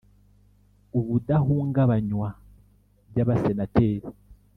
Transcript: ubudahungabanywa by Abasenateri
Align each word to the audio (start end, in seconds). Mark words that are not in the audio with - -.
ubudahungabanywa 0.99 2.27
by 3.09 3.17
Abasenateri 3.23 4.07